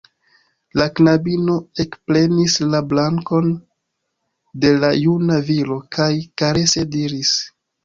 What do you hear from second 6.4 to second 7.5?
karese diris: